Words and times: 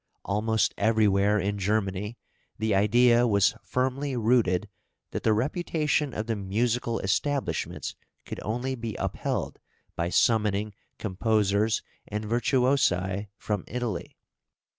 Almost 0.25 0.73
everywhere 0.79 1.37
in 1.39 1.59
Germany 1.59 2.17
the 2.57 2.73
idea 2.73 3.27
was 3.27 3.53
firmly 3.61 4.15
rooted 4.17 4.67
that 5.11 5.21
the 5.21 5.31
reputation 5.31 6.11
of 6.11 6.25
the 6.25 6.35
musical 6.35 6.99
establishments 7.01 7.93
could 8.25 8.39
only 8.41 8.73
be 8.73 8.95
upheld 8.95 9.59
by 9.95 10.09
summoning 10.09 10.73
composers 10.97 11.83
and 12.07 12.25
virtuosi 12.25 13.27
from 13.37 13.63
Italy. 13.67 14.17